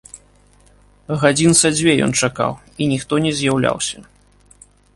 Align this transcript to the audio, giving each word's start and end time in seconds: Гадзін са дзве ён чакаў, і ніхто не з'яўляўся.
Гадзін 1.23 1.53
са 1.61 1.69
дзве 1.75 1.93
ён 2.05 2.11
чакаў, 2.27 2.53
і 2.85 2.87
ніхто 2.95 3.13
не 3.27 3.31
з'яўляўся. 3.43 3.97